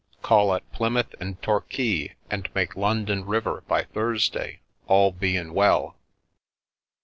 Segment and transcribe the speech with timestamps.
[0.23, 5.95] Call at Plymouth and Torquay, and make London river by Thursday, all bein' well."